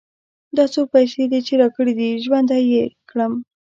[0.57, 3.33] دا څو پيسې چې دې راکړې؛ ژوندی يې کړم.